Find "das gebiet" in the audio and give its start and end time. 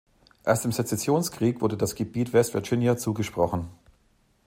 1.77-2.33